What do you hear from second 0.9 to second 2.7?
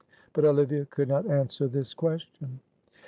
not answer this question.